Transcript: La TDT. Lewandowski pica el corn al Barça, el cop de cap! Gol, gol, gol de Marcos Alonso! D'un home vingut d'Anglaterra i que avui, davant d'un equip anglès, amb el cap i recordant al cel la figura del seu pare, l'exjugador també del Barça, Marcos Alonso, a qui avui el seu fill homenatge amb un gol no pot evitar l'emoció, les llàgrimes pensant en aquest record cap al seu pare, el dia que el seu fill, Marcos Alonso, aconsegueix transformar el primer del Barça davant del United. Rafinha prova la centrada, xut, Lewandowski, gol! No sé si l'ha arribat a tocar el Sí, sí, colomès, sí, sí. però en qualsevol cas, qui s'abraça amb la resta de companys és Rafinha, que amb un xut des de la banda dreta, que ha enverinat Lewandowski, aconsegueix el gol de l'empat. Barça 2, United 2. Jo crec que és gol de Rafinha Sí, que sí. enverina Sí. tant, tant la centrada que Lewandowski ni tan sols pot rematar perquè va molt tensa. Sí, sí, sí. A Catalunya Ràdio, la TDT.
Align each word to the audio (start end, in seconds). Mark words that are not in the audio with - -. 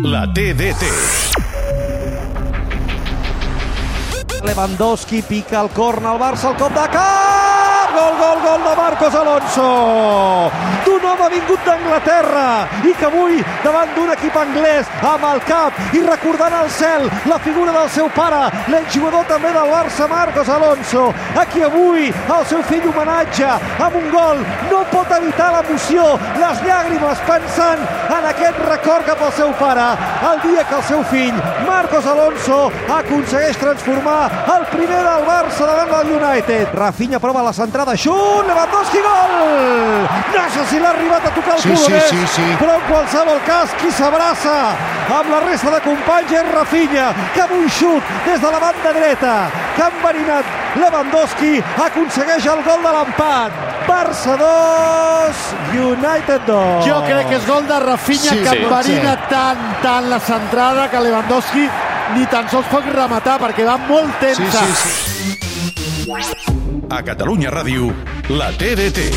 La 0.00 0.26
TDT. 0.26 0.82
Lewandowski 4.42 5.22
pica 5.22 5.60
el 5.60 5.68
corn 5.68 6.06
al 6.06 6.18
Barça, 6.18 6.48
el 6.48 6.56
cop 6.56 6.72
de 6.72 6.86
cap! 6.94 7.92
Gol, 7.92 8.14
gol, 8.16 8.38
gol 8.40 8.62
de 8.64 8.76
Marcos 8.76 9.14
Alonso! 9.14 9.66
D'un 10.86 11.04
home 11.04 11.28
vingut 11.34 11.60
d'Anglaterra 11.66 12.46
i 12.88 12.94
que 12.96 13.04
avui, 13.04 13.42
davant 13.62 13.92
d'un 13.94 14.14
equip 14.14 14.38
anglès, 14.40 14.88
amb 15.04 15.26
el 15.28 15.42
cap 15.44 15.76
i 15.92 16.00
recordant 16.06 16.56
al 16.56 16.70
cel 16.72 17.04
la 17.28 17.38
figura 17.44 17.74
del 17.76 17.90
seu 17.92 18.08
pare, 18.16 18.40
l'exjugador 18.72 19.28
també 19.28 19.52
del 19.52 19.74
Barça, 19.74 20.08
Marcos 20.08 20.48
Alonso, 20.48 21.10
a 21.36 21.44
qui 21.52 21.62
avui 21.68 22.08
el 22.08 22.46
seu 22.48 22.64
fill 22.70 22.88
homenatge 22.88 23.50
amb 23.76 24.00
un 24.00 24.08
gol 24.14 24.40
no 24.72 24.80
pot 24.88 25.12
evitar 25.18 25.50
l'emoció, 25.52 26.08
les 26.40 26.64
llàgrimes 26.64 27.22
pensant 27.28 27.84
en 28.16 28.30
aquest 28.32 28.64
record 28.82 29.06
cap 29.06 29.20
al 29.22 29.32
seu 29.32 29.52
pare, 29.54 29.84
el 30.26 30.40
dia 30.42 30.64
que 30.66 30.74
el 30.74 30.82
seu 30.82 31.02
fill, 31.06 31.34
Marcos 31.66 32.06
Alonso, 32.06 32.70
aconsegueix 32.90 33.56
transformar 33.56 34.30
el 34.56 34.64
primer 34.72 35.02
del 35.06 35.26
Barça 35.26 35.66
davant 35.68 35.92
del 35.92 36.16
United. 36.16 36.74
Rafinha 36.74 37.20
prova 37.22 37.44
la 37.46 37.52
centrada, 37.54 37.94
xut, 37.96 38.46
Lewandowski, 38.48 39.02
gol! 39.06 40.08
No 40.34 40.46
sé 40.54 40.64
si 40.70 40.80
l'ha 40.82 40.90
arribat 40.90 41.26
a 41.26 41.34
tocar 41.36 41.54
el 41.56 41.62
Sí, 41.62 41.76
sí, 41.76 41.84
colomès, 41.84 42.08
sí, 42.10 42.26
sí. 42.34 42.48
però 42.58 42.74
en 42.80 42.86
qualsevol 42.88 43.38
cas, 43.46 43.76
qui 43.78 43.92
s'abraça 43.94 44.56
amb 45.12 45.30
la 45.30 45.40
resta 45.46 45.70
de 45.70 45.80
companys 45.84 46.32
és 46.40 46.50
Rafinha, 46.50 47.12
que 47.36 47.44
amb 47.44 47.54
un 47.60 47.68
xut 47.70 48.10
des 48.26 48.40
de 48.42 48.50
la 48.50 48.58
banda 48.66 48.96
dreta, 48.98 49.36
que 49.76 49.86
ha 49.86 49.92
enverinat 49.92 50.44
Lewandowski, 50.82 51.54
aconsegueix 51.86 52.50
el 52.50 52.66
gol 52.66 52.82
de 52.82 52.96
l'empat. 52.98 53.71
Barça 53.86 54.36
2, 54.36 55.80
United 55.80 56.40
2. 56.46 56.86
Jo 56.86 57.00
crec 57.06 57.28
que 57.28 57.36
és 57.36 57.46
gol 57.46 57.66
de 57.66 57.78
Rafinha 57.80 58.30
Sí, 58.30 58.38
que 58.42 58.48
sí. 58.50 58.56
enverina 58.62 59.12
Sí. 59.14 59.28
tant, 59.30 59.58
tant 59.82 60.08
la 60.08 60.18
centrada 60.20 60.88
que 60.90 61.00
Lewandowski 61.00 61.68
ni 62.14 62.26
tan 62.26 62.48
sols 62.50 62.66
pot 62.66 62.84
rematar 62.84 63.38
perquè 63.40 63.64
va 63.66 63.76
molt 63.78 64.18
tensa. 64.20 64.42
Sí, 64.42 64.72
sí, 64.82 64.90
sí. 66.06 66.06
A 66.90 67.02
Catalunya 67.02 67.50
Ràdio, 67.50 67.92
la 68.28 68.50
TDT. 68.52 69.10